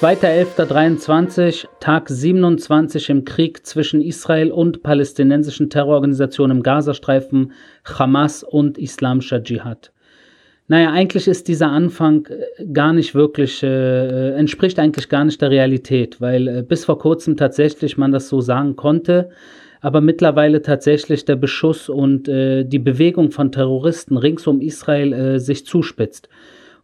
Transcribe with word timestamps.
2.11.23, 0.00 1.66
Tag 1.78 2.08
27 2.08 3.10
im 3.10 3.26
Krieg 3.26 3.66
zwischen 3.66 4.00
Israel 4.00 4.50
und 4.50 4.82
palästinensischen 4.82 5.68
Terrororganisationen 5.68 6.56
im 6.56 6.62
Gazastreifen, 6.62 7.52
Hamas 7.84 8.42
und 8.42 8.78
Islamischer 8.78 9.42
Dschihad. 9.42 9.92
Naja, 10.68 10.90
eigentlich 10.90 11.28
ist 11.28 11.48
dieser 11.48 11.68
Anfang 11.68 12.26
äh, 12.28 12.64
gar 12.72 12.94
nicht 12.94 13.14
wirklich, 13.14 13.62
äh, 13.62 14.30
entspricht 14.30 14.78
eigentlich 14.78 15.10
gar 15.10 15.26
nicht 15.26 15.42
der 15.42 15.50
Realität, 15.50 16.18
weil 16.18 16.48
äh, 16.48 16.62
bis 16.62 16.86
vor 16.86 16.98
kurzem 16.98 17.36
tatsächlich 17.36 17.98
man 17.98 18.10
das 18.10 18.30
so 18.30 18.40
sagen 18.40 18.76
konnte, 18.76 19.28
aber 19.82 20.00
mittlerweile 20.00 20.62
tatsächlich 20.62 21.26
der 21.26 21.36
Beschuss 21.36 21.90
und 21.90 22.26
äh, 22.26 22.64
die 22.64 22.78
Bewegung 22.78 23.32
von 23.32 23.52
Terroristen 23.52 24.16
rings 24.16 24.46
um 24.46 24.62
Israel 24.62 25.12
äh, 25.12 25.38
sich 25.38 25.66
zuspitzt. 25.66 26.30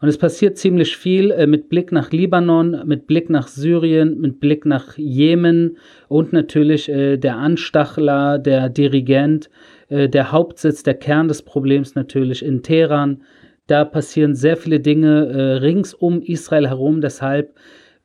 Und 0.00 0.08
es 0.08 0.18
passiert 0.18 0.58
ziemlich 0.58 0.96
viel 0.96 1.30
äh, 1.30 1.46
mit 1.46 1.68
Blick 1.68 1.90
nach 1.92 2.10
Libanon, 2.12 2.82
mit 2.86 3.06
Blick 3.06 3.30
nach 3.30 3.48
Syrien, 3.48 4.20
mit 4.20 4.40
Blick 4.40 4.66
nach 4.66 4.96
Jemen 4.98 5.78
und 6.08 6.32
natürlich 6.32 6.88
äh, 6.88 7.16
der 7.16 7.36
Anstachler, 7.36 8.38
der 8.38 8.68
Dirigent, 8.68 9.48
äh, 9.88 10.08
der 10.08 10.32
Hauptsitz, 10.32 10.82
der 10.82 10.94
Kern 10.94 11.28
des 11.28 11.42
Problems 11.42 11.94
natürlich 11.94 12.44
in 12.44 12.62
Teheran. 12.62 13.22
Da 13.66 13.84
passieren 13.84 14.34
sehr 14.34 14.56
viele 14.56 14.80
Dinge 14.80 15.26
äh, 15.26 15.52
rings 15.54 15.94
um 15.94 16.20
Israel 16.22 16.68
herum. 16.68 17.00
Deshalb 17.00 17.54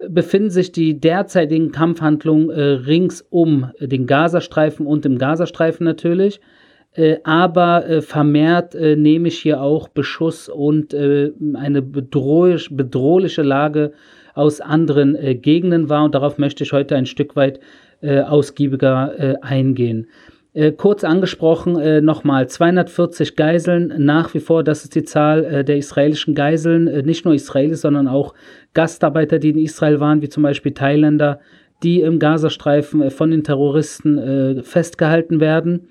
befinden 0.10 0.50
sich 0.50 0.72
die 0.72 1.00
derzeitigen 1.00 1.72
Kampfhandlungen 1.72 2.50
äh, 2.50 2.62
rings 2.62 3.22
um 3.30 3.72
den 3.80 4.08
Gazastreifen 4.08 4.88
und 4.88 5.06
im 5.06 5.18
Gazastreifen 5.18 5.84
natürlich. 5.84 6.40
Äh, 6.94 7.18
aber 7.24 7.88
äh, 7.88 8.02
vermehrt 8.02 8.76
äh, 8.76 8.96
nehme 8.98 9.30
ich 9.30 9.40
hier 9.40 9.62
auch 9.62 9.88
Beschuss 9.88 10.50
und 10.50 10.94
äh, 10.94 11.32
eine 11.54 11.82
bedrohlich, 11.82 12.68
bedrohliche 12.70 13.44
Lage 13.44 13.94
aus 14.34 14.60
anderen 14.60 15.16
äh, 15.16 15.36
Gegenden 15.36 15.90
wahr. 15.90 16.04
Und 16.04 16.16
darauf 16.16 16.38
möchte 16.38 16.64
ich 16.66 16.74
heute 16.74 16.96
ein 16.96 17.06
Stück 17.06 17.36
weit 17.36 17.60
ausgiebiger 18.04 19.38
eingehen. 19.44 20.08
kurz 20.78 21.04
angesprochen 21.04 22.04
nochmal 22.04 22.50
240 22.50 23.36
Geiseln 23.36 23.94
nach 24.00 24.34
wie 24.34 24.40
vor, 24.40 24.64
das 24.64 24.84
ist 24.84 24.96
die 24.96 25.04
Zahl 25.04 25.64
der 25.64 25.78
israelischen 25.78 26.34
Geiseln, 26.34 26.86
nicht 27.06 27.26
nur 27.26 27.36
Israelis, 27.36 27.82
sondern 27.82 28.08
auch 28.08 28.34
Gastarbeiter, 28.74 29.38
die 29.38 29.52
in 29.52 29.60
Israel 29.60 30.00
waren, 30.00 30.24
wie 30.24 30.30
zum 30.30 30.42
Beispiel 30.42 30.72
Thailänder, 30.72 31.42
die 31.84 32.02
im 32.02 32.18
Gazastreifen 32.18 33.12
von 33.12 33.30
den 33.30 33.44
Terroristen 33.44 34.64
festgehalten 34.64 35.40
werden. 35.40 35.88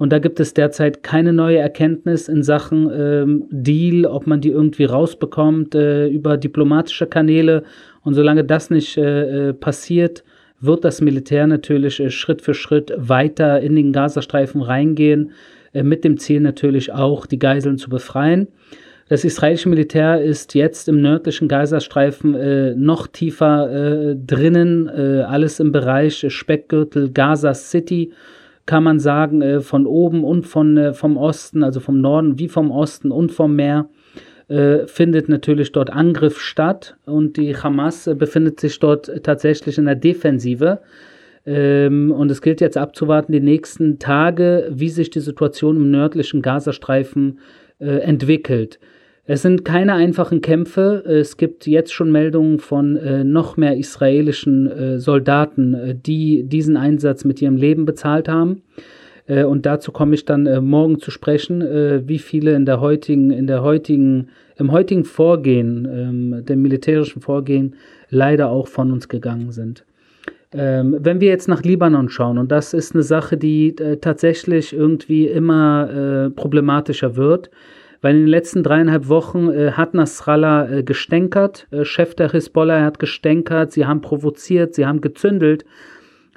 Und 0.00 0.14
da 0.14 0.18
gibt 0.18 0.40
es 0.40 0.54
derzeit 0.54 1.02
keine 1.02 1.34
neue 1.34 1.58
Erkenntnis 1.58 2.26
in 2.26 2.42
Sachen 2.42 2.90
ähm, 2.90 3.44
Deal, 3.50 4.06
ob 4.06 4.26
man 4.26 4.40
die 4.40 4.48
irgendwie 4.48 4.86
rausbekommt 4.86 5.74
äh, 5.74 6.08
über 6.08 6.38
diplomatische 6.38 7.06
Kanäle. 7.06 7.64
Und 8.00 8.14
solange 8.14 8.42
das 8.42 8.70
nicht 8.70 8.96
äh, 8.96 9.48
äh 9.48 9.52
passiert, 9.52 10.24
wird 10.58 10.86
das 10.86 11.02
Militär 11.02 11.46
natürlich 11.46 12.00
äh, 12.00 12.08
Schritt 12.08 12.40
für 12.40 12.54
Schritt 12.54 12.94
weiter 12.96 13.60
in 13.60 13.76
den 13.76 13.92
Gazastreifen 13.92 14.62
reingehen, 14.62 15.32
äh, 15.74 15.82
mit 15.82 16.02
dem 16.02 16.16
Ziel 16.16 16.40
natürlich 16.40 16.90
auch, 16.94 17.26
die 17.26 17.38
Geiseln 17.38 17.76
zu 17.76 17.90
befreien. 17.90 18.48
Das 19.10 19.22
israelische 19.22 19.68
Militär 19.68 20.22
ist 20.22 20.54
jetzt 20.54 20.88
im 20.88 21.02
nördlichen 21.02 21.46
Gazastreifen 21.46 22.34
äh, 22.34 22.74
noch 22.74 23.06
tiefer 23.06 23.70
äh, 23.70 24.16
drinnen, 24.16 24.88
äh, 24.88 25.24
alles 25.28 25.60
im 25.60 25.72
Bereich 25.72 26.24
Speckgürtel 26.26 27.10
Gaza 27.12 27.52
City 27.52 28.12
kann 28.66 28.84
man 28.84 29.00
sagen, 29.00 29.42
äh, 29.42 29.60
von 29.60 29.86
oben 29.86 30.24
und 30.24 30.46
von, 30.46 30.76
äh, 30.76 30.92
vom 30.92 31.16
Osten, 31.16 31.62
also 31.62 31.80
vom 31.80 32.00
Norden 32.00 32.38
wie 32.38 32.48
vom 32.48 32.70
Osten 32.70 33.10
und 33.10 33.32
vom 33.32 33.56
Meer, 33.56 33.88
äh, 34.48 34.86
findet 34.86 35.28
natürlich 35.28 35.72
dort 35.72 35.90
Angriff 35.90 36.40
statt 36.40 36.96
und 37.06 37.36
die 37.36 37.56
Hamas 37.56 38.10
befindet 38.16 38.60
sich 38.60 38.78
dort 38.78 39.10
tatsächlich 39.22 39.78
in 39.78 39.86
der 39.86 39.94
Defensive. 39.94 40.80
Ähm, 41.46 42.12
und 42.12 42.30
es 42.30 42.42
gilt 42.42 42.60
jetzt 42.60 42.76
abzuwarten, 42.76 43.32
die 43.32 43.40
nächsten 43.40 43.98
Tage, 43.98 44.68
wie 44.70 44.90
sich 44.90 45.10
die 45.10 45.20
Situation 45.20 45.76
im 45.76 45.90
nördlichen 45.90 46.42
Gazastreifen 46.42 47.38
entwickelt. 47.78 48.78
Es 49.26 49.42
sind 49.42 49.64
keine 49.64 49.94
einfachen 49.94 50.40
Kämpfe. 50.40 51.04
Es 51.06 51.36
gibt 51.36 51.66
jetzt 51.66 51.92
schon 51.92 52.10
Meldungen 52.10 52.58
von 52.58 52.96
äh, 52.96 53.22
noch 53.22 53.56
mehr 53.56 53.76
israelischen 53.76 54.66
äh, 54.66 54.98
Soldaten, 54.98 55.74
äh, 55.74 55.94
die 55.94 56.44
diesen 56.44 56.76
Einsatz 56.76 57.24
mit 57.24 57.40
ihrem 57.40 57.56
Leben 57.56 57.84
bezahlt 57.84 58.28
haben. 58.28 58.62
Äh, 59.30 59.44
und 59.44 59.64
dazu 59.64 59.92
komme 59.92 60.14
ich 60.14 60.24
dann 60.24 60.46
äh, 60.46 60.60
morgen 60.60 60.98
zu 60.98 61.10
sprechen, 61.10 61.62
äh, 61.62 62.06
wie 62.06 62.18
viele 62.18 62.54
in 62.54 62.66
der 62.66 62.80
heutigen, 62.80 63.30
in 63.30 63.46
der 63.46 63.62
heutigen, 63.62 64.28
im 64.56 64.72
heutigen 64.72 65.04
Vorgehen, 65.04 65.88
ähm, 65.90 66.44
dem 66.44 66.62
militärischen 66.62 67.22
Vorgehen, 67.22 67.76
leider 68.10 68.50
auch 68.50 68.66
von 68.66 68.90
uns 68.90 69.08
gegangen 69.08 69.52
sind. 69.52 69.84
Ähm, 70.52 70.96
wenn 70.98 71.20
wir 71.20 71.28
jetzt 71.28 71.46
nach 71.46 71.62
Libanon 71.62 72.08
schauen, 72.08 72.36
und 72.36 72.50
das 72.50 72.74
ist 72.74 72.92
eine 72.94 73.04
Sache, 73.04 73.36
die 73.36 73.76
tatsächlich 74.00 74.72
irgendwie 74.72 75.28
immer 75.28 76.32
problematischer 76.34 77.14
wird, 77.14 77.50
weil 78.02 78.14
in 78.14 78.22
den 78.22 78.28
letzten 78.28 78.62
dreieinhalb 78.62 79.08
Wochen 79.08 79.50
äh, 79.50 79.72
hat 79.72 79.94
Nasrallah 79.94 80.70
äh, 80.70 80.82
gestänkert, 80.82 81.66
äh, 81.70 81.84
Chef 81.84 82.14
der 82.14 82.32
Hisbollah 82.32 82.82
hat 82.82 82.98
gestänkert, 82.98 83.72
sie 83.72 83.86
haben 83.86 84.00
provoziert, 84.00 84.74
sie 84.74 84.86
haben 84.86 85.00
gezündelt, 85.00 85.64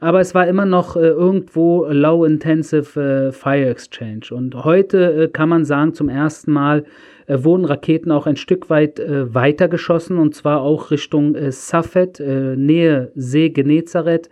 aber 0.03 0.19
es 0.19 0.35
war 0.35 0.45
immer 0.47 0.65
noch 0.65 0.97
äh, 0.97 1.07
irgendwo 1.07 1.85
low-intensive 1.85 3.29
äh, 3.29 3.31
Fire 3.31 3.69
Exchange. 3.69 4.25
Und 4.31 4.65
heute 4.65 5.13
äh, 5.13 5.27
kann 5.29 5.47
man 5.47 5.63
sagen, 5.63 5.93
zum 5.93 6.09
ersten 6.09 6.51
Mal 6.51 6.83
wurden 7.25 7.63
Raketen 7.63 8.11
auch 8.11 8.27
ein 8.27 8.35
Stück 8.35 8.69
weit 8.69 8.99
weiter 8.99 9.69
geschossen, 9.69 10.17
und 10.17 10.35
zwar 10.35 10.59
auch 10.59 10.91
Richtung 10.91 11.37
Safed, 11.51 12.19
Nähe 12.19 13.13
See 13.15 13.49
Genezareth 13.49 14.29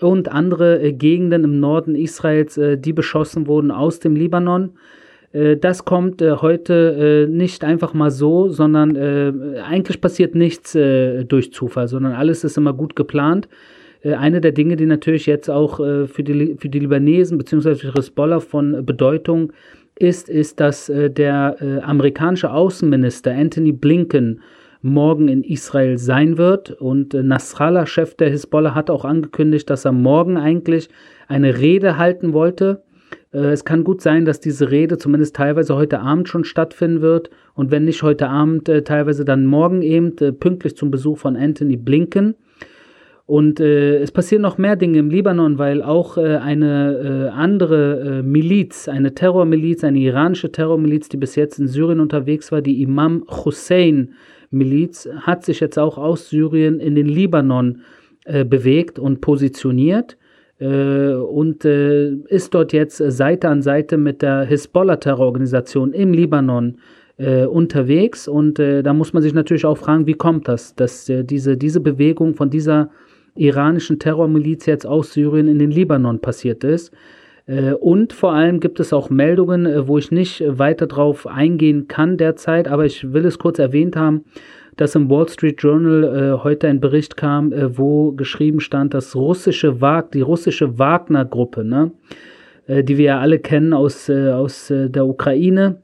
und 0.00 0.32
andere 0.32 0.94
Gegenden 0.94 1.44
im 1.44 1.60
Norden 1.60 1.94
Israels, 1.94 2.58
die 2.58 2.92
beschossen 2.94 3.46
wurden 3.46 3.70
aus 3.70 4.00
dem 4.00 4.16
Libanon. 4.16 4.70
Äh, 5.32 5.56
das 5.56 5.84
kommt 5.84 6.22
äh, 6.22 6.32
heute 6.36 7.26
äh, 7.28 7.30
nicht 7.30 7.64
einfach 7.64 7.94
mal 7.94 8.10
so, 8.10 8.48
sondern 8.48 8.96
eigentlich 9.62 10.00
passiert 10.00 10.34
nichts 10.34 10.72
durch 10.72 11.52
Zufall, 11.52 11.88
sondern 11.88 12.12
alles 12.12 12.44
ist 12.44 12.56
immer 12.56 12.72
gut 12.72 12.96
geplant. 12.96 13.48
Eine 14.04 14.40
der 14.40 14.52
Dinge, 14.52 14.76
die 14.76 14.86
natürlich 14.86 15.26
jetzt 15.26 15.48
auch 15.48 15.76
für 15.76 16.22
die, 16.24 16.56
für 16.58 16.68
die 16.68 16.80
Libanesen 16.80 17.38
bzw. 17.38 17.76
für 17.76 17.94
Hezbollah 17.94 18.40
von 18.40 18.84
Bedeutung 18.84 19.52
ist, 19.98 20.28
ist, 20.28 20.58
dass 20.58 20.86
der 20.92 21.56
amerikanische 21.84 22.52
Außenminister 22.52 23.32
Anthony 23.32 23.72
Blinken 23.72 24.40
morgen 24.80 25.28
in 25.28 25.44
Israel 25.44 25.98
sein 25.98 26.36
wird. 26.36 26.72
Und 26.72 27.14
Nasrallah, 27.14 27.86
Chef 27.86 28.16
der 28.16 28.30
Hezbollah, 28.30 28.74
hat 28.74 28.90
auch 28.90 29.04
angekündigt, 29.04 29.70
dass 29.70 29.84
er 29.84 29.92
morgen 29.92 30.36
eigentlich 30.36 30.88
eine 31.28 31.58
Rede 31.58 31.96
halten 31.96 32.32
wollte 32.32 32.82
äh, 32.82 32.91
es 33.38 33.64
kann 33.64 33.82
gut 33.82 34.02
sein, 34.02 34.24
dass 34.26 34.40
diese 34.40 34.70
Rede 34.70 34.98
zumindest 34.98 35.36
teilweise 35.36 35.74
heute 35.74 36.00
Abend 36.00 36.28
schon 36.28 36.44
stattfinden 36.44 37.00
wird 37.00 37.30
und 37.54 37.70
wenn 37.70 37.84
nicht 37.84 38.02
heute 38.02 38.28
Abend, 38.28 38.68
äh, 38.68 38.82
teilweise 38.82 39.24
dann 39.24 39.46
morgen 39.46 39.82
eben, 39.82 40.16
äh, 40.18 40.32
pünktlich 40.32 40.76
zum 40.76 40.90
Besuch 40.90 41.18
von 41.18 41.36
Anthony 41.36 41.76
Blinken. 41.76 42.34
Und 43.24 43.60
äh, 43.60 43.98
es 43.98 44.10
passieren 44.10 44.42
noch 44.42 44.58
mehr 44.58 44.76
Dinge 44.76 44.98
im 44.98 45.08
Libanon, 45.08 45.56
weil 45.56 45.80
auch 45.80 46.18
äh, 46.18 46.36
eine 46.36 47.28
äh, 47.28 47.28
andere 47.30 48.22
Miliz, 48.22 48.88
eine 48.88 49.14
Terrormiliz, 49.14 49.84
eine 49.84 50.00
iranische 50.00 50.52
Terrormiliz, 50.52 51.08
die 51.08 51.16
bis 51.16 51.36
jetzt 51.36 51.58
in 51.58 51.68
Syrien 51.68 52.00
unterwegs 52.00 52.52
war, 52.52 52.60
die 52.60 52.82
Imam 52.82 53.24
Hussein 53.28 54.12
Miliz, 54.50 55.08
hat 55.20 55.44
sich 55.46 55.60
jetzt 55.60 55.78
auch 55.78 55.96
aus 55.96 56.28
Syrien 56.28 56.78
in 56.78 56.94
den 56.94 57.06
Libanon 57.06 57.80
bewegt 58.24 58.98
und 58.98 59.20
positioniert 59.20 60.12
äh, 60.12 60.21
und 60.66 61.64
äh, 61.64 62.10
ist 62.28 62.54
dort 62.54 62.72
jetzt 62.72 62.98
Seite 62.98 63.48
an 63.48 63.62
Seite 63.62 63.96
mit 63.96 64.22
der 64.22 64.42
Hisbollah-Terrororganisation 64.42 65.92
im 65.92 66.12
Libanon 66.12 66.78
äh, 67.16 67.44
unterwegs. 67.44 68.28
Und 68.28 68.58
äh, 68.58 68.82
da 68.82 68.92
muss 68.92 69.12
man 69.12 69.22
sich 69.22 69.34
natürlich 69.34 69.64
auch 69.64 69.78
fragen, 69.78 70.06
wie 70.06 70.14
kommt 70.14 70.48
das, 70.48 70.74
dass 70.74 71.08
äh, 71.08 71.24
diese, 71.24 71.56
diese 71.56 71.80
Bewegung 71.80 72.34
von 72.34 72.50
dieser 72.50 72.90
iranischen 73.34 73.98
Terrormiliz 73.98 74.66
jetzt 74.66 74.86
aus 74.86 75.12
Syrien 75.12 75.48
in 75.48 75.58
den 75.58 75.70
Libanon 75.70 76.20
passiert 76.20 76.64
ist. 76.64 76.92
Äh, 77.46 77.72
und 77.72 78.12
vor 78.12 78.32
allem 78.32 78.60
gibt 78.60 78.80
es 78.80 78.92
auch 78.92 79.10
Meldungen, 79.10 79.88
wo 79.88 79.98
ich 79.98 80.10
nicht 80.10 80.42
weiter 80.46 80.86
drauf 80.86 81.26
eingehen 81.26 81.88
kann 81.88 82.16
derzeit, 82.16 82.68
aber 82.68 82.84
ich 82.84 83.12
will 83.12 83.24
es 83.24 83.38
kurz 83.38 83.58
erwähnt 83.58 83.96
haben, 83.96 84.24
dass 84.82 84.96
im 84.96 85.08
Wall 85.08 85.28
Street 85.28 85.62
Journal 85.62 86.02
äh, 86.02 86.42
heute 86.42 86.66
ein 86.66 86.80
Bericht 86.80 87.16
kam, 87.16 87.52
äh, 87.52 87.78
wo 87.78 88.10
geschrieben 88.10 88.58
stand, 88.58 88.94
dass 88.94 89.14
russische 89.14 89.80
Wag 89.80 90.10
die 90.10 90.22
russische 90.22 90.76
Wagner-Gruppe, 90.76 91.64
ne, 91.64 91.92
äh, 92.66 92.82
die 92.82 92.98
wir 92.98 93.04
ja 93.04 93.20
alle 93.20 93.38
kennen 93.38 93.74
aus, 93.74 94.08
äh, 94.08 94.30
aus 94.30 94.70
äh, 94.70 94.90
der 94.90 95.06
Ukraine, 95.06 95.82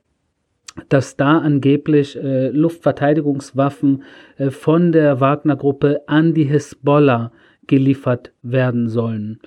dass 0.89 1.17
da 1.17 1.39
angeblich 1.39 2.17
äh, 2.17 2.49
Luftverteidigungswaffen 2.49 4.03
von 4.50 4.91
der 4.91 5.21
Wagner-Gruppe 5.21 6.00
an 6.09 6.35
die 6.35 6.45
Hisbollah 6.45 7.31
geliefert 7.69 8.33
werden 8.43 8.89
sollen. 8.89 9.39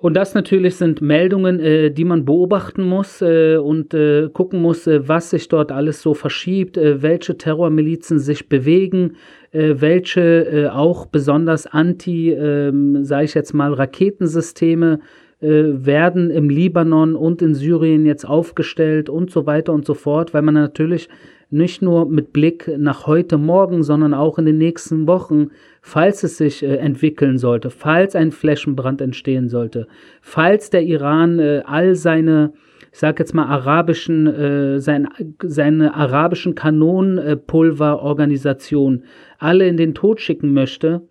Und 0.00 0.14
das 0.14 0.34
natürlich 0.34 0.76
sind 0.76 1.02
Meldungen, 1.02 1.60
äh, 1.60 1.90
die 1.90 2.04
man 2.04 2.24
beobachten 2.24 2.82
muss 2.82 3.20
äh, 3.20 3.56
und 3.56 3.92
äh, 3.92 4.30
gucken 4.32 4.62
muss, 4.62 4.86
äh, 4.86 5.06
was 5.06 5.30
sich 5.30 5.48
dort 5.48 5.72
alles 5.72 6.00
so 6.00 6.14
verschiebt, 6.14 6.78
äh, 6.78 7.02
welche 7.02 7.36
Terrormilizen 7.36 8.18
sich 8.18 8.48
bewegen, 8.48 9.16
äh, 9.52 9.74
welche 9.76 10.70
auch 10.74 11.06
besonders 11.06 11.66
anti, 11.66 12.30
ähm, 12.30 13.04
sage 13.04 13.24
ich 13.24 13.34
jetzt 13.34 13.52
mal, 13.52 13.72
Raketensysteme 13.72 15.00
werden 15.42 16.28
im 16.28 16.50
Libanon 16.50 17.16
und 17.16 17.40
in 17.40 17.54
Syrien 17.54 18.04
jetzt 18.04 18.28
aufgestellt 18.28 19.08
und 19.08 19.30
so 19.30 19.46
weiter 19.46 19.72
und 19.72 19.86
so 19.86 19.94
fort, 19.94 20.34
weil 20.34 20.42
man 20.42 20.52
natürlich 20.52 21.08
nicht 21.50 21.82
nur 21.82 22.08
mit 22.08 22.32
Blick 22.32 22.70
nach 22.78 23.06
heute 23.06 23.38
Morgen, 23.38 23.82
sondern 23.82 24.14
auch 24.14 24.38
in 24.38 24.46
den 24.46 24.58
nächsten 24.58 25.06
Wochen 25.06 25.50
falls 25.80 26.22
es 26.22 26.36
sich 26.36 26.62
äh, 26.62 26.76
entwickeln 26.76 27.38
sollte, 27.38 27.70
falls 27.70 28.14
ein 28.14 28.32
Flächenbrand 28.32 29.00
entstehen 29.00 29.48
sollte, 29.48 29.86
falls 30.20 30.68
der 30.70 30.82
Iran 30.82 31.38
äh, 31.38 31.62
all 31.64 31.94
seine, 31.94 32.52
ich 32.92 32.98
sag 32.98 33.18
jetzt 33.18 33.34
mal 33.34 33.46
arabischen, 33.46 34.26
äh, 34.26 34.78
sein, 34.80 35.08
seine 35.42 35.94
arabischen 35.94 36.54
Kanonenpulverorganisation 36.54 39.04
alle 39.38 39.66
in 39.66 39.76
den 39.76 39.94
Tod 39.94 40.20
schicken 40.20 40.52
möchte, 40.52 41.02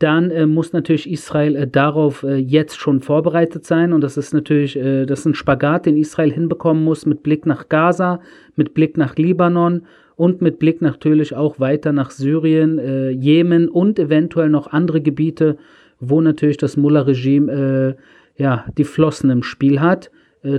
dann 0.00 0.30
äh, 0.30 0.46
muss 0.46 0.72
natürlich 0.72 1.08
Israel 1.10 1.54
äh, 1.54 1.68
darauf 1.68 2.22
äh, 2.22 2.36
jetzt 2.36 2.80
schon 2.80 3.00
vorbereitet 3.00 3.66
sein. 3.66 3.92
Und 3.92 4.00
das 4.00 4.16
ist 4.16 4.32
natürlich, 4.32 4.76
äh, 4.76 5.04
das 5.04 5.20
ist 5.20 5.26
ein 5.26 5.34
Spagat, 5.34 5.86
den 5.86 5.98
Israel 5.98 6.32
hinbekommen 6.32 6.82
muss 6.82 7.04
mit 7.04 7.22
Blick 7.22 7.44
nach 7.44 7.68
Gaza, 7.68 8.20
mit 8.56 8.72
Blick 8.72 8.96
nach 8.96 9.16
Libanon 9.16 9.82
und 10.16 10.40
mit 10.40 10.58
Blick 10.58 10.80
natürlich 10.80 11.36
auch 11.36 11.60
weiter 11.60 11.92
nach 11.92 12.10
Syrien, 12.10 12.78
äh, 12.78 13.10
Jemen 13.10 13.68
und 13.68 13.98
eventuell 13.98 14.48
noch 14.48 14.68
andere 14.68 15.02
Gebiete, 15.02 15.58
wo 16.00 16.22
natürlich 16.22 16.56
das 16.56 16.78
Mullah-Regime 16.78 17.96
äh, 18.38 18.42
ja, 18.42 18.64
die 18.78 18.84
Flossen 18.84 19.30
im 19.30 19.42
Spiel 19.42 19.80
hat. 19.80 20.10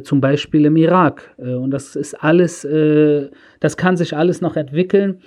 Zum 0.03 0.21
Beispiel 0.21 0.65
im 0.65 0.75
Irak. 0.75 1.33
Und 1.37 1.71
das 1.71 1.95
ist 1.95 2.13
alles, 2.23 2.61
das 2.61 3.77
kann 3.77 3.97
sich 3.97 4.15
alles 4.15 4.39
noch 4.39 4.55
entwickeln. 4.55 5.17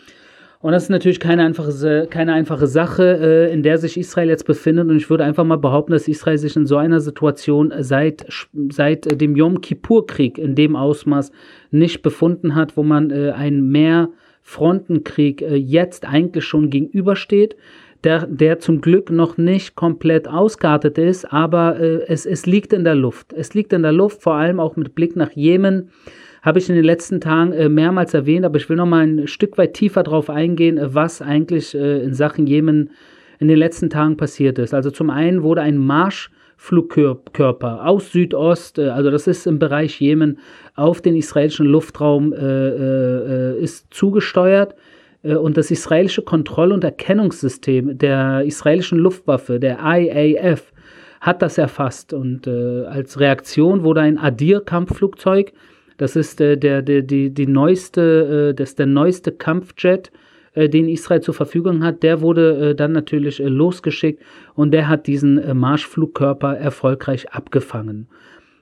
Und 0.64 0.72
das 0.72 0.84
ist 0.84 0.88
natürlich 0.88 1.20
keine 1.20 1.44
einfache, 1.44 2.06
keine 2.08 2.32
einfache 2.32 2.66
Sache, 2.66 3.18
äh, 3.20 3.52
in 3.52 3.62
der 3.62 3.76
sich 3.76 3.98
Israel 3.98 4.30
jetzt 4.30 4.46
befindet. 4.46 4.88
Und 4.88 4.96
ich 4.96 5.10
würde 5.10 5.22
einfach 5.22 5.44
mal 5.44 5.58
behaupten, 5.58 5.92
dass 5.92 6.08
Israel 6.08 6.38
sich 6.38 6.56
in 6.56 6.64
so 6.64 6.78
einer 6.78 7.00
Situation 7.00 7.70
seit, 7.80 8.24
seit 8.70 9.20
dem 9.20 9.36
Yom 9.36 9.60
Kippur-Krieg 9.60 10.38
in 10.38 10.54
dem 10.54 10.74
Ausmaß 10.74 11.32
nicht 11.70 12.00
befunden 12.00 12.54
hat, 12.54 12.78
wo 12.78 12.82
man 12.82 13.10
äh, 13.10 13.32
ein 13.32 13.68
mehr 13.68 14.08
Frontenkrieg 14.40 15.42
äh, 15.42 15.54
jetzt 15.54 16.08
eigentlich 16.08 16.46
schon 16.46 16.70
gegenübersteht, 16.70 17.56
der, 18.02 18.26
der 18.26 18.58
zum 18.58 18.80
Glück 18.80 19.10
noch 19.10 19.36
nicht 19.36 19.74
komplett 19.74 20.28
ausgeartet 20.28 20.96
ist, 20.96 21.30
aber 21.30 21.78
äh, 21.78 22.06
es, 22.08 22.24
es 22.24 22.46
liegt 22.46 22.72
in 22.72 22.84
der 22.84 22.94
Luft. 22.94 23.34
Es 23.34 23.52
liegt 23.52 23.74
in 23.74 23.82
der 23.82 23.92
Luft, 23.92 24.22
vor 24.22 24.36
allem 24.36 24.60
auch 24.60 24.76
mit 24.76 24.94
Blick 24.94 25.14
nach 25.14 25.32
Jemen. 25.32 25.90
Habe 26.44 26.58
ich 26.58 26.68
in 26.68 26.74
den 26.74 26.84
letzten 26.84 27.22
Tagen 27.22 27.52
äh, 27.52 27.70
mehrmals 27.70 28.12
erwähnt, 28.12 28.44
aber 28.44 28.58
ich 28.58 28.68
will 28.68 28.76
noch 28.76 28.84
mal 28.84 29.06
ein 29.06 29.26
Stück 29.26 29.56
weit 29.56 29.72
tiefer 29.72 30.02
darauf 30.02 30.28
eingehen, 30.28 30.76
äh, 30.76 30.94
was 30.94 31.22
eigentlich 31.22 31.74
äh, 31.74 32.02
in 32.02 32.12
Sachen 32.12 32.46
Jemen 32.46 32.90
in 33.38 33.48
den 33.48 33.56
letzten 33.56 33.88
Tagen 33.88 34.18
passiert 34.18 34.58
ist. 34.58 34.74
Also 34.74 34.90
zum 34.90 35.08
einen 35.08 35.42
wurde 35.42 35.62
ein 35.62 35.78
Marsch 35.78 36.30
Flugkörper 36.58 37.86
aus 37.86 38.12
Südost, 38.12 38.78
äh, 38.78 38.88
also 38.88 39.10
das 39.10 39.26
ist 39.26 39.46
im 39.46 39.58
Bereich 39.58 39.98
Jemen, 40.02 40.38
auf 40.74 41.00
den 41.00 41.16
israelischen 41.16 41.64
Luftraum 41.64 42.34
äh, 42.34 42.36
äh, 42.36 43.58
ist 43.58 43.86
zugesteuert. 43.90 44.74
Äh, 45.22 45.36
und 45.36 45.56
das 45.56 45.70
israelische 45.70 46.20
Kontroll- 46.20 46.72
und 46.72 46.84
Erkennungssystem 46.84 47.96
der 47.96 48.44
israelischen 48.44 48.98
Luftwaffe, 48.98 49.58
der 49.58 49.78
IAF, 49.82 50.72
hat 51.22 51.40
das 51.40 51.56
erfasst. 51.56 52.12
Und 52.12 52.46
äh, 52.46 52.84
als 52.84 53.18
Reaktion 53.18 53.82
wurde 53.82 54.02
ein 54.02 54.18
Adir-Kampfflugzeug, 54.18 55.54
das 55.96 56.16
ist 56.16 56.40
äh, 56.40 56.56
der, 56.56 56.82
der, 56.82 57.02
die, 57.02 57.30
die 57.30 57.46
neueste, 57.46 58.54
das 58.54 58.70
ist 58.70 58.78
der 58.78 58.86
neueste 58.86 59.32
Kampfjet, 59.32 60.10
äh, 60.54 60.68
den 60.68 60.88
Israel 60.88 61.20
zur 61.20 61.34
Verfügung 61.34 61.84
hat, 61.84 62.02
der 62.02 62.20
wurde 62.20 62.70
äh, 62.70 62.74
dann 62.74 62.92
natürlich 62.92 63.40
äh, 63.40 63.48
losgeschickt 63.48 64.22
und 64.54 64.70
der 64.70 64.88
hat 64.88 65.06
diesen 65.06 65.38
äh, 65.38 65.52
Marschflugkörper 65.52 66.56
erfolgreich 66.56 67.32
abgefangen. 67.32 68.08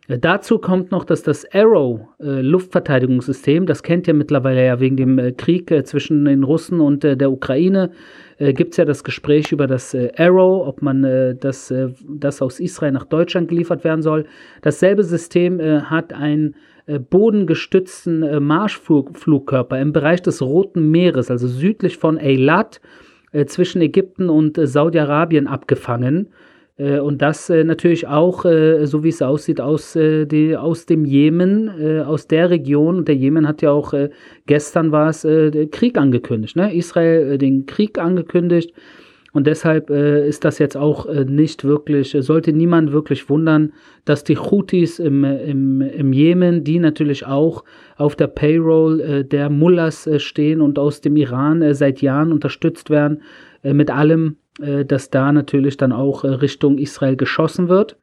Äh, 0.08 0.18
dazu 0.18 0.58
kommt 0.58 0.90
noch, 0.90 1.04
dass 1.04 1.22
das 1.22 1.46
Arrow 1.52 2.00
äh, 2.20 2.40
Luftverteidigungssystem, 2.40 3.66
das 3.66 3.82
kennt 3.82 4.08
ihr 4.08 4.14
mittlerweile 4.14 4.64
ja 4.64 4.80
wegen 4.80 4.96
dem 4.96 5.36
Krieg 5.36 5.72
zwischen 5.86 6.24
den 6.24 6.44
Russen 6.44 6.80
und 6.80 7.02
der 7.04 7.30
Ukraine, 7.30 7.90
gibt 8.38 8.72
es 8.72 8.76
ja 8.76 8.84
das 8.84 9.04
Gespräch 9.04 9.52
über 9.52 9.68
das 9.68 9.96
Arrow, 10.16 10.66
ob 10.66 10.82
man 10.82 11.36
das, 11.38 11.72
das 12.08 12.42
aus 12.42 12.58
Israel 12.58 12.90
nach 12.90 13.04
Deutschland 13.04 13.48
geliefert 13.48 13.84
werden 13.84 14.02
soll. 14.02 14.24
Dasselbe 14.62 15.04
System 15.04 15.60
hat 15.60 16.12
ein 16.12 16.56
äh, 16.86 16.98
bodengestützten 16.98 18.22
äh, 18.22 18.40
Marschflugkörper 18.40 19.80
im 19.80 19.92
Bereich 19.92 20.20
des 20.20 20.42
Roten 20.42 20.90
Meeres, 20.90 21.30
also 21.30 21.46
südlich 21.46 21.96
von 21.96 22.18
Eilat, 22.18 22.80
äh, 23.30 23.46
zwischen 23.46 23.80
Ägypten 23.80 24.28
und 24.28 24.58
Saudi-Arabien 24.60 25.46
abgefangen. 25.46 26.28
Und 26.78 27.20
das 27.20 27.48
natürlich 27.50 28.08
auch, 28.08 28.44
so 28.44 29.04
wie 29.04 29.10
es 29.10 29.20
aussieht, 29.20 29.60
aus, 29.60 29.92
die, 29.92 30.56
aus 30.56 30.86
dem 30.86 31.04
Jemen, 31.04 31.68
aus 32.02 32.26
der 32.26 32.48
Region. 32.50 32.96
Und 32.96 33.08
der 33.08 33.14
Jemen 33.14 33.46
hat 33.46 33.60
ja 33.60 33.70
auch, 33.70 33.92
gestern 34.46 34.90
war 34.90 35.10
es, 35.10 35.26
Krieg 35.70 35.98
angekündigt. 35.98 36.56
Ne? 36.56 36.74
Israel 36.74 37.36
den 37.36 37.66
Krieg 37.66 37.98
angekündigt. 37.98 38.72
Und 39.32 39.46
deshalb 39.46 39.88
äh, 39.88 40.28
ist 40.28 40.44
das 40.44 40.58
jetzt 40.58 40.76
auch 40.76 41.06
äh, 41.06 41.24
nicht 41.24 41.64
wirklich, 41.64 42.14
äh, 42.14 42.22
sollte 42.22 42.52
niemand 42.52 42.92
wirklich 42.92 43.30
wundern, 43.30 43.72
dass 44.04 44.24
die 44.24 44.36
Houthis 44.36 44.98
im, 44.98 45.24
im, 45.24 45.80
im 45.80 46.12
Jemen, 46.12 46.64
die 46.64 46.78
natürlich 46.78 47.26
auch 47.26 47.64
auf 47.96 48.14
der 48.14 48.26
Payroll 48.26 49.00
äh, 49.00 49.24
der 49.24 49.48
Mullahs 49.48 50.06
äh, 50.06 50.18
stehen 50.18 50.60
und 50.60 50.78
aus 50.78 51.00
dem 51.00 51.16
Iran 51.16 51.62
äh, 51.62 51.74
seit 51.74 52.02
Jahren 52.02 52.32
unterstützt 52.32 52.90
werden, 52.90 53.22
mit 53.64 53.92
allem, 53.92 54.38
dass 54.58 55.10
da 55.10 55.32
natürlich 55.32 55.76
dann 55.78 55.92
auch 55.92 56.24
Richtung 56.24 56.78
Israel 56.78 57.16
geschossen 57.16 57.68
wird. 57.68 57.96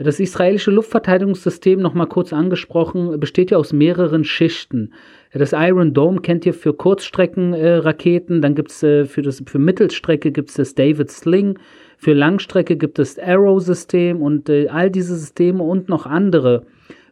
Das 0.00 0.20
israelische 0.20 0.70
Luftverteidigungssystem, 0.70 1.80
nochmal 1.80 2.06
kurz 2.06 2.32
angesprochen, 2.32 3.18
besteht 3.18 3.50
ja 3.50 3.58
aus 3.58 3.72
mehreren 3.72 4.22
Schichten. 4.22 4.92
Das 5.32 5.52
Iron 5.52 5.92
Dome 5.92 6.20
kennt 6.20 6.46
ihr 6.46 6.54
für 6.54 6.72
Kurzstreckenraketen, 6.72 8.38
äh, 8.38 8.40
dann 8.40 8.54
gibt 8.54 8.70
es 8.70 8.82
äh, 8.84 9.06
für, 9.06 9.28
für 9.32 9.58
Mittelstrecke 9.58 10.30
gibt 10.30 10.50
es 10.50 10.54
das 10.54 10.76
David 10.76 11.10
Sling, 11.10 11.58
für 11.96 12.12
Langstrecke 12.12 12.76
gibt 12.76 13.00
es 13.00 13.16
das 13.16 13.24
Arrow-System 13.24 14.22
und 14.22 14.48
äh, 14.48 14.68
all 14.68 14.88
diese 14.88 15.16
Systeme 15.16 15.64
und 15.64 15.88
noch 15.88 16.06
andere 16.06 16.64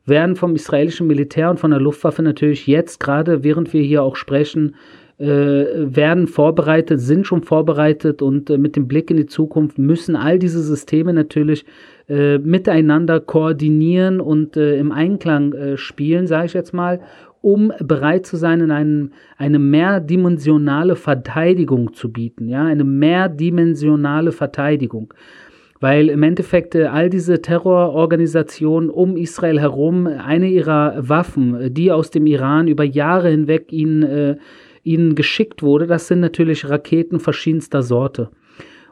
werden 0.05 0.37
vom 0.37 0.55
israelischen 0.55 1.09
Militär 1.09 1.50
und 1.50 1.59
von 1.59 1.73
der 1.73 1.80
Luftwaffe 1.80 2.23
natürlich 2.23 2.68
jetzt 2.68 3.00
gerade, 3.00 3.42
während 3.42 3.73
wir 3.73 3.83
hier 3.83 4.04
auch 4.04 4.14
sprechen, 4.14 4.71
äh, 4.71 4.97
werden 5.18 6.26
vorbereitet, 6.26 7.00
sind 7.00 7.26
schon 7.26 7.42
vorbereitet 7.42 8.20
und 8.20 8.50
äh, 8.50 8.58
mit 8.58 8.76
dem 8.76 8.87
Blick 8.87 9.11
in 9.11 9.16
die 9.16 9.26
Zukunft 9.26 9.78
müssen 9.78 10.14
all 10.14 10.38
diese 10.38 10.61
Systeme 10.61 11.14
natürlich 11.14 11.64
äh, 12.08 12.38
miteinander 12.38 13.20
koordinieren 13.20 14.20
und 14.20 14.56
äh, 14.56 14.76
im 14.76 14.92
Einklang 14.92 15.54
äh, 15.54 15.76
spielen, 15.78 16.26
sage 16.26 16.46
ich 16.46 16.52
jetzt 16.52 16.75
mal, 16.75 17.00
um 17.40 17.73
bereit 17.78 18.26
zu 18.26 18.37
sein, 18.37 18.61
in 18.61 18.70
einem, 18.70 19.12
eine 19.38 19.58
mehrdimensionale 19.58 20.96
Verteidigung 20.96 21.94
zu 21.94 22.12
bieten. 22.12 22.49
Ja, 22.49 22.64
eine 22.64 22.85
mehrdimensionale 22.85 24.32
Verteidigung. 24.32 25.14
Weil 25.80 26.08
im 26.08 26.23
Endeffekt 26.23 26.75
äh, 26.75 26.87
all 26.87 27.08
diese 27.08 27.40
Terrororganisationen 27.40 28.90
um 28.90 29.16
Israel 29.16 29.61
herum, 29.61 30.06
eine 30.06 30.49
ihrer 30.49 31.08
Waffen, 31.08 31.73
die 31.73 31.90
aus 31.90 32.11
dem 32.11 32.26
Iran 32.26 32.68
über 32.68 32.85
Jahre 32.85 33.30
hinweg 33.30 33.73
ihnen, 33.73 34.02
äh, 34.02 34.37
ihnen 34.87 35.14
geschickt 35.14 35.62
wurde, 35.62 35.87
das 35.87 36.09
sind 36.09 36.21
natürlich 36.21 36.69
Raketen 36.69 37.21
verschiedenster 37.21 37.83
Sorte. 37.83 38.31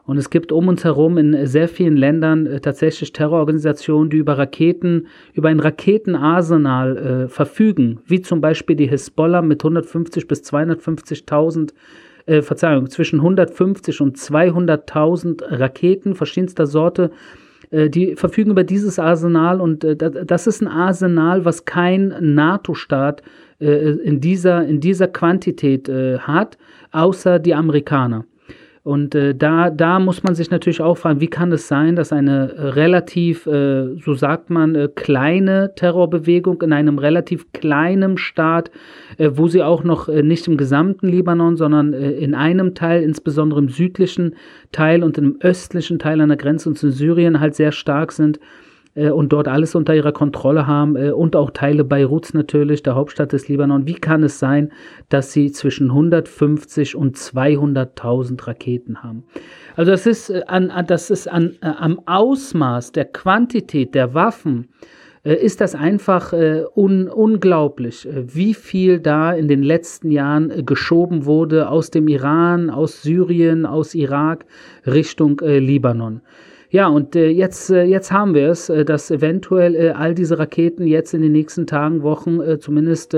Und 0.05 0.17
es 0.17 0.29
gibt 0.29 0.51
um 0.51 0.67
uns 0.67 0.83
herum 0.83 1.17
in 1.17 1.47
sehr 1.47 1.67
vielen 1.67 1.97
Ländern 1.97 2.45
äh, 2.45 2.59
tatsächlich 2.59 3.11
Terrororganisationen, 3.11 4.11
die 4.11 4.17
über 4.17 4.37
Raketen, 4.37 5.07
über 5.33 5.49
ein 5.49 5.59
Raketenarsenal 5.59 6.97
äh, 6.97 7.27
verfügen, 7.27 7.99
wie 8.05 8.21
zum 8.21 8.39
Beispiel 8.39 8.75
die 8.75 8.87
Hisbollah 8.87 9.41
mit 9.41 9.61
150 9.61 10.27
bis 10.27 10.43
250.000 10.43 11.73
äh, 12.27 12.41
Verzeihung, 12.43 12.89
zwischen 12.89 13.19
150 13.19 13.99
und 14.01 14.17
200.000 14.17 15.59
Raketen 15.59 16.13
verschiedenster 16.13 16.67
Sorte. 16.67 17.09
Äh, 17.71 17.89
die 17.89 18.15
verfügen 18.15 18.51
über 18.51 18.63
dieses 18.63 18.99
Arsenal 18.99 19.61
und 19.61 19.83
äh, 19.83 19.95
das 19.95 20.47
ist 20.47 20.61
ein 20.61 20.67
Arsenal, 20.67 21.45
was 21.45 21.65
kein 21.65 22.13
NATO-Staat 22.19 23.21
äh, 23.59 23.91
in, 23.91 24.19
dieser, 24.19 24.65
in 24.65 24.79
dieser 24.79 25.07
Quantität 25.07 25.89
hat, 25.89 26.57
außer 26.91 27.39
die 27.39 27.53
Amerikaner. 27.53 28.25
Und 28.85 29.15
äh, 29.15 29.33
da, 29.33 29.71
da 29.71 29.97
muss 29.97 30.21
man 30.21 30.35
sich 30.35 30.51
natürlich 30.51 30.79
auch 30.79 30.99
fragen, 30.99 31.19
wie 31.19 31.27
kann 31.27 31.51
es 31.51 31.67
sein, 31.67 31.95
dass 31.95 32.13
eine 32.13 32.53
äh, 32.53 32.67
relativ, 32.67 33.47
äh, 33.47 33.95
so 33.97 34.13
sagt 34.13 34.51
man, 34.51 34.75
äh, 34.75 34.89
kleine 34.93 35.73
Terrorbewegung 35.75 36.61
in 36.61 36.71
einem 36.71 36.99
relativ 36.99 37.51
kleinen 37.51 38.19
Staat, 38.19 38.69
äh, 39.17 39.31
wo 39.33 39.47
sie 39.47 39.63
auch 39.63 39.83
noch 39.83 40.07
äh, 40.07 40.21
nicht 40.21 40.47
im 40.47 40.55
gesamten 40.55 41.07
Libanon, 41.07 41.57
sondern 41.57 41.93
in 41.93 42.35
einem 42.35 42.75
Teil, 42.75 43.01
insbesondere 43.01 43.59
im 43.59 43.69
südlichen 43.69 44.35
Teil 44.71 45.03
und 45.03 45.17
im 45.17 45.37
östlichen 45.39 45.97
Teil 45.97 46.21
an 46.21 46.29
der 46.29 46.37
Grenze 46.37 46.69
und 46.69 46.77
zu 46.77 46.91
Syrien 46.91 47.39
halt 47.39 47.55
sehr 47.55 47.71
stark 47.71 48.11
sind, 48.11 48.39
äh, 48.95 49.09
und 49.09 49.31
dort 49.31 49.47
alles 49.47 49.75
unter 49.75 49.93
ihrer 49.93 50.11
Kontrolle 50.11 50.65
haben 50.65 50.95
äh, 50.95 51.11
und 51.11 51.35
auch 51.35 51.51
Teile 51.51 51.83
Beiruts 51.83 52.33
natürlich, 52.33 52.81
der 52.81 52.95
Hauptstadt 52.95 53.33
des 53.33 53.47
Libanon. 53.47 53.85
Wie 53.85 53.93
kann 53.93 54.23
es 54.23 54.39
sein, 54.39 54.71
dass 55.09 55.31
sie 55.31 55.51
zwischen 55.51 55.89
150 55.89 56.95
und 56.95 57.17
200.000 57.17 58.47
Raketen 58.47 59.03
haben? 59.03 59.23
Also 59.75 59.91
das 59.91 60.07
ist, 60.07 60.29
äh, 60.29 60.41
an, 60.47 60.71
das 60.87 61.09
ist 61.11 61.27
an, 61.27 61.55
äh, 61.61 61.67
am 61.67 62.01
Ausmaß 62.05 62.91
der 62.93 63.05
Quantität 63.05 63.93
der 63.93 64.13
Waffen, 64.13 64.69
äh, 65.25 65.35
ist 65.35 65.59
das 65.59 65.75
einfach 65.75 66.31
äh, 66.33 66.63
un 66.75 67.09
unglaublich, 67.09 68.07
wie 68.11 68.53
viel 68.53 68.99
da 68.99 69.33
in 69.33 69.47
den 69.47 69.63
letzten 69.63 70.11
Jahren 70.11 70.51
äh, 70.51 70.63
geschoben 70.63 71.25
wurde 71.25 71.69
aus 71.69 71.91
dem 71.91 72.07
Iran, 72.07 72.69
aus 72.69 73.01
Syrien, 73.01 73.65
aus 73.65 73.95
Irak 73.95 74.45
Richtung 74.85 75.41
äh, 75.41 75.59
Libanon. 75.59 76.21
Ja, 76.69 76.87
und 76.87 77.15
äh, 77.15 77.29
jetzt, 77.29 77.69
jetzt 77.69 78.11
haben 78.11 78.33
wir 78.33 78.49
es, 78.49 78.71
dass 78.85 79.11
eventuell 79.11 79.93
all 79.93 80.15
diese 80.15 80.39
Raketen 80.39 80.87
jetzt 80.87 81.13
in 81.13 81.21
den 81.21 81.31
nächsten 81.31 81.67
Tagen, 81.67 82.03
Wochen 82.03 82.39
zumindest 82.59 83.15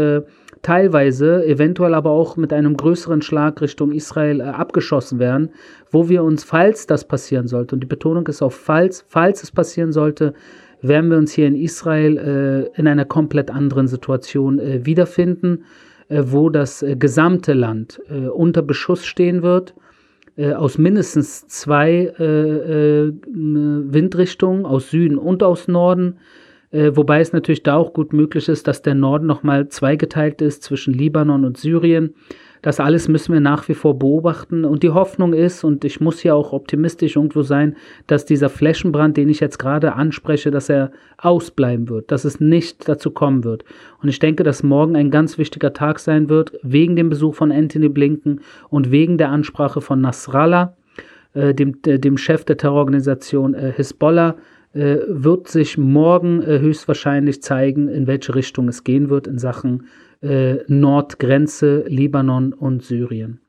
teilweise, 0.61 1.45
eventuell 1.45 1.93
aber 1.93 2.11
auch 2.11 2.37
mit 2.37 2.51
einem 2.53 2.75
größeren 2.75 3.21
Schlag 3.21 3.61
Richtung 3.61 3.91
Israel 3.91 4.41
abgeschossen 4.41 5.19
werden, 5.19 5.49
wo 5.91 6.09
wir 6.09 6.23
uns, 6.23 6.43
falls 6.43 6.87
das 6.87 7.07
passieren 7.07 7.47
sollte, 7.47 7.75
und 7.75 7.81
die 7.81 7.87
Betonung 7.87 8.27
ist 8.27 8.41
auf 8.41 8.55
falls, 8.55 9.05
falls 9.07 9.43
es 9.43 9.51
passieren 9.51 9.91
sollte, 9.91 10.33
werden 10.81 11.09
wir 11.09 11.17
uns 11.17 11.31
hier 11.31 11.47
in 11.47 11.55
Israel 11.55 12.17
äh, 12.75 12.79
in 12.79 12.87
einer 12.87 13.05
komplett 13.05 13.49
anderen 13.49 13.87
Situation 13.87 14.59
äh, 14.59 14.85
wiederfinden, 14.85 15.63
äh, 16.09 16.23
wo 16.25 16.49
das 16.49 16.83
äh, 16.83 16.95
gesamte 16.95 17.53
Land 17.53 18.01
äh, 18.09 18.27
unter 18.27 18.61
Beschuss 18.61 19.05
stehen 19.05 19.41
wird, 19.41 19.73
äh, 20.37 20.53
aus 20.53 20.77
mindestens 20.77 21.47
zwei 21.47 22.13
Windrichtungen, 23.27 24.65
aus 24.65 24.89
Süden 24.89 25.17
und 25.17 25.43
aus 25.43 25.67
Norden. 25.67 26.17
wobei 26.71 27.21
es 27.21 27.33
natürlich 27.33 27.63
da 27.63 27.75
auch 27.75 27.93
gut 27.93 28.13
möglich 28.13 28.49
ist, 28.49 28.67
dass 28.67 28.81
der 28.81 28.93
Norden 28.93 29.25
nochmal 29.25 29.69
zweigeteilt 29.69 30.41
ist 30.41 30.63
zwischen 30.63 30.93
Libanon 30.93 31.45
und 31.45 31.57
Syrien. 31.57 32.13
Das 32.61 32.79
alles 32.79 33.07
müssen 33.07 33.33
wir 33.33 33.39
nach 33.39 33.67
wie 33.67 33.73
vor 33.73 33.97
beobachten. 33.97 34.65
Und 34.65 34.83
die 34.83 34.89
Hoffnung 34.89 35.33
ist, 35.33 35.63
und 35.63 35.85
ich 35.85 35.99
muss 35.99 36.19
hier 36.19 36.35
auch 36.35 36.53
optimistisch 36.53 37.15
irgendwo 37.15 37.41
sein, 37.41 37.75
dass 38.07 38.25
dieser 38.25 38.49
Flächenbrand, 38.49 39.17
den 39.17 39.29
ich 39.29 39.39
jetzt 39.39 39.59
gerade 39.59 39.93
anspreche, 39.93 40.51
dass 40.51 40.69
er 40.69 40.91
ausbleiben 41.17 41.89
wird, 41.89 42.11
dass 42.11 42.25
es 42.25 42.39
nicht 42.39 42.87
dazu 42.87 43.11
kommen 43.11 43.43
wird. 43.43 43.63
Und 44.01 44.09
ich 44.09 44.19
denke, 44.19 44.43
dass 44.43 44.63
morgen 44.63 44.95
ein 44.95 45.11
ganz 45.11 45.37
wichtiger 45.37 45.73
Tag 45.73 45.99
sein 45.99 46.29
wird, 46.29 46.53
wegen 46.63 46.95
dem 46.95 47.09
Besuch 47.09 47.35
von 47.35 47.51
Anthony 47.51 47.89
Blinken 47.89 48.41
und 48.69 48.91
wegen 48.91 49.17
der 49.17 49.29
Ansprache 49.29 49.81
von 49.81 50.01
Nasrallah, 50.01 50.75
äh, 51.33 51.53
dem, 51.53 51.77
äh, 51.85 51.99
dem 51.99 52.17
Chef 52.17 52.45
der 52.45 52.57
Terrororganisation 52.57 53.53
äh, 53.53 53.71
Hisbollah, 53.75 54.35
äh, 54.73 54.97
wird 55.07 55.47
sich 55.47 55.77
morgen 55.77 56.41
äh, 56.41 56.59
höchstwahrscheinlich 56.59 57.41
zeigen, 57.41 57.87
in 57.87 58.05
welche 58.05 58.35
Richtung 58.35 58.67
es 58.67 58.83
gehen 58.83 59.09
wird 59.09 59.25
in 59.27 59.39
Sachen 59.39 59.87
äh, 60.21 60.57
Nordgrenze 60.67 61.85
Libanon 61.87 62.53
und 62.53 62.83
Syrien. 62.83 63.39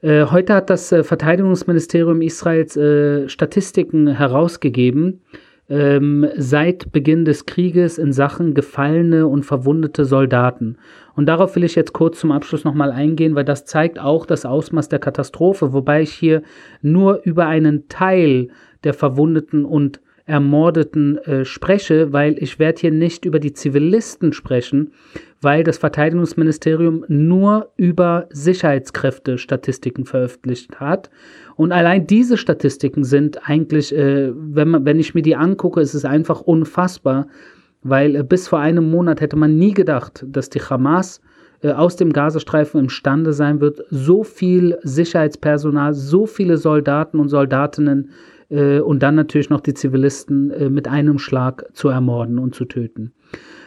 Äh, 0.00 0.26
heute 0.26 0.54
hat 0.54 0.70
das 0.70 0.92
äh, 0.92 1.02
Verteidigungsministerium 1.02 2.20
Israels 2.22 2.76
äh, 2.76 3.28
Statistiken 3.28 4.08
herausgegeben 4.08 5.20
ähm, 5.68 6.26
seit 6.36 6.92
Beginn 6.92 7.24
des 7.24 7.46
Krieges 7.46 7.96
in 7.98 8.12
Sachen 8.12 8.54
gefallene 8.54 9.26
und 9.26 9.44
verwundete 9.44 10.04
Soldaten. 10.04 10.76
Und 11.14 11.26
darauf 11.26 11.56
will 11.56 11.64
ich 11.64 11.74
jetzt 11.74 11.92
kurz 11.92 12.20
zum 12.20 12.32
Abschluss 12.32 12.64
nochmal 12.64 12.92
eingehen, 12.92 13.34
weil 13.34 13.44
das 13.44 13.64
zeigt 13.64 13.98
auch 13.98 14.26
das 14.26 14.44
Ausmaß 14.44 14.88
der 14.88 14.98
Katastrophe, 14.98 15.72
wobei 15.72 16.02
ich 16.02 16.12
hier 16.12 16.42
nur 16.82 17.22
über 17.24 17.46
einen 17.46 17.88
Teil 17.88 18.48
der 18.84 18.94
Verwundeten 18.94 19.64
und 19.64 20.00
Ermordeten 20.26 21.18
äh, 21.18 21.44
spreche, 21.44 22.12
weil 22.12 22.42
ich 22.42 22.58
werde 22.58 22.80
hier 22.80 22.90
nicht 22.90 23.26
über 23.26 23.38
die 23.38 23.52
Zivilisten 23.52 24.32
sprechen, 24.32 24.92
weil 25.42 25.64
das 25.64 25.76
Verteidigungsministerium 25.76 27.04
nur 27.08 27.70
über 27.76 28.26
Sicherheitskräfte 28.30 29.36
Statistiken 29.36 30.06
veröffentlicht 30.06 30.80
hat. 30.80 31.10
Und 31.56 31.72
allein 31.72 32.06
diese 32.06 32.38
Statistiken 32.38 33.04
sind 33.04 33.46
eigentlich, 33.46 33.94
äh, 33.94 34.32
wenn, 34.34 34.70
man, 34.70 34.86
wenn 34.86 34.98
ich 34.98 35.14
mir 35.14 35.22
die 35.22 35.36
angucke, 35.36 35.80
ist 35.82 35.92
es 35.92 36.06
einfach 36.06 36.40
unfassbar, 36.40 37.26
weil 37.82 38.16
äh, 38.16 38.22
bis 38.22 38.48
vor 38.48 38.60
einem 38.60 38.90
Monat 38.90 39.20
hätte 39.20 39.36
man 39.36 39.58
nie 39.58 39.74
gedacht, 39.74 40.24
dass 40.26 40.48
die 40.48 40.62
Hamas 40.62 41.20
äh, 41.60 41.72
aus 41.72 41.96
dem 41.96 42.14
Gazastreifen 42.14 42.80
imstande 42.80 43.34
sein 43.34 43.60
wird, 43.60 43.82
so 43.90 44.24
viel 44.24 44.78
Sicherheitspersonal, 44.84 45.92
so 45.92 46.24
viele 46.24 46.56
Soldaten 46.56 47.20
und 47.20 47.28
Soldatinnen 47.28 48.08
äh, 48.08 48.33
und 48.48 49.02
dann 49.02 49.14
natürlich 49.14 49.50
noch 49.50 49.60
die 49.60 49.74
Zivilisten 49.74 50.50
äh, 50.50 50.70
mit 50.70 50.88
einem 50.88 51.18
Schlag 51.18 51.66
zu 51.72 51.88
ermorden 51.88 52.38
und 52.38 52.54
zu 52.54 52.64
töten. 52.64 53.12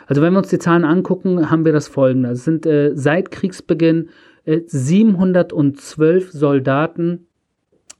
Also 0.06 0.22
wenn 0.22 0.34
wir 0.34 0.40
uns 0.40 0.50
die 0.50 0.60
Zahlen 0.60 0.86
angucken, 0.86 1.50
haben 1.50 1.66
wir 1.66 1.74
das 1.74 1.88
folgende. 1.88 2.30
Es 2.30 2.46
sind 2.46 2.66
äh, 2.66 2.92
seit 2.96 3.32
Kriegsbeginn 3.32 4.10
712 4.46 6.28
äh, 6.28 6.38
Soldaten 6.38 7.28